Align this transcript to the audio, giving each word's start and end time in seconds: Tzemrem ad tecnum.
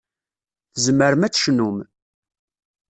Tzemrem 0.73 1.21
ad 1.27 1.33
tecnum. 1.33 1.77